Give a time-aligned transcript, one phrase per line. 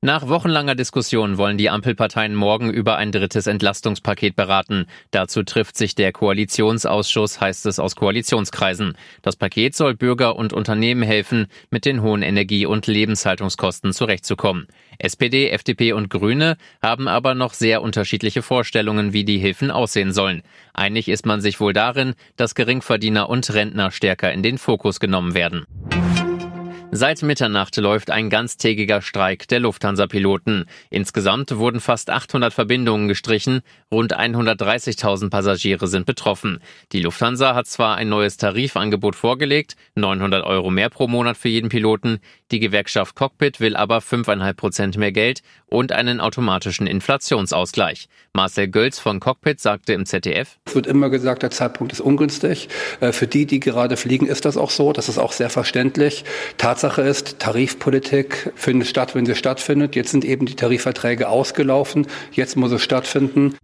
[0.00, 4.86] Nach wochenlanger Diskussion wollen die Ampelparteien morgen über ein drittes Entlastungspaket beraten.
[5.10, 8.96] Dazu trifft sich der Koalitionsausschuss, heißt es aus Koalitionskreisen.
[9.22, 14.68] Das Paket soll Bürger und Unternehmen helfen, mit den hohen Energie- und Lebenshaltungskosten zurechtzukommen.
[15.00, 20.42] SPD, FDP und Grüne haben aber noch sehr unterschiedliche Vorstellungen, wie die Hilfen aussehen sollen.
[20.74, 25.34] Einig ist man sich wohl darin, dass Geringverdiener und Rentner stärker in den Fokus genommen
[25.34, 25.66] werden.
[26.90, 30.64] Seit Mitternacht läuft ein ganztägiger Streik der Lufthansa-Piloten.
[30.88, 33.60] Insgesamt wurden fast 800 Verbindungen gestrichen,
[33.92, 36.60] rund 130.000 Passagiere sind betroffen.
[36.92, 41.68] Die Lufthansa hat zwar ein neues Tarifangebot vorgelegt, 900 Euro mehr pro Monat für jeden
[41.68, 42.20] Piloten,
[42.50, 48.08] die Gewerkschaft Cockpit will aber 5,5 Prozent mehr Geld und einen automatischen Inflationsausgleich.
[48.32, 52.70] Marcel Gölz von Cockpit sagte im ZDF, Es wird immer gesagt, der Zeitpunkt ist ungünstig.
[53.00, 54.94] Äh, für die, die gerade fliegen, ist das auch so.
[54.94, 56.24] Das ist auch sehr verständlich.
[56.78, 59.96] Tatsache ist, Tarifpolitik findet statt, wenn sie stattfindet.
[59.96, 62.06] Jetzt sind eben die Tarifverträge ausgelaufen.
[62.30, 63.56] Jetzt muss es stattfinden.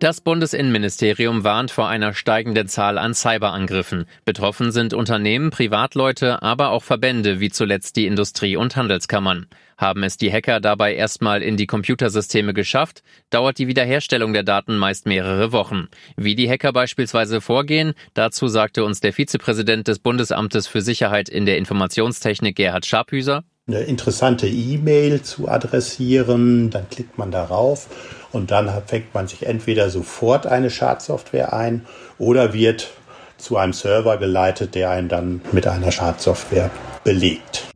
[0.00, 4.04] Das Bundesinnenministerium warnt vor einer steigenden Zahl an Cyberangriffen.
[4.24, 9.48] Betroffen sind Unternehmen, Privatleute, aber auch Verbände wie zuletzt die Industrie- und Handelskammern.
[9.76, 14.76] Haben es die Hacker dabei erstmal in die Computersysteme geschafft, dauert die Wiederherstellung der Daten
[14.76, 15.88] meist mehrere Wochen.
[16.16, 21.44] Wie die Hacker beispielsweise vorgehen, dazu sagte uns der Vizepräsident des Bundesamtes für Sicherheit in
[21.44, 27.86] der Informationstechnik Gerhard Scharphüser eine interessante E-Mail zu adressieren, dann klickt man darauf
[28.32, 31.84] und dann fängt man sich entweder sofort eine Schadsoftware ein
[32.18, 32.90] oder wird
[33.36, 36.70] zu einem Server geleitet, der einen dann mit einer Schadsoftware
[37.04, 37.67] belegt.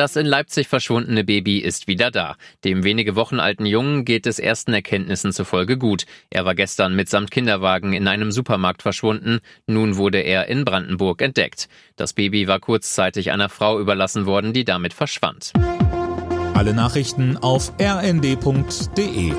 [0.00, 2.36] Das in Leipzig verschwundene Baby ist wieder da.
[2.64, 6.06] Dem wenige Wochen alten Jungen geht es ersten Erkenntnissen zufolge gut.
[6.30, 9.40] Er war gestern mitsamt Kinderwagen in einem Supermarkt verschwunden.
[9.66, 11.68] Nun wurde er in Brandenburg entdeckt.
[11.96, 15.52] Das Baby war kurzzeitig einer Frau überlassen worden, die damit verschwand.
[16.54, 19.34] Alle Nachrichten auf rnd.de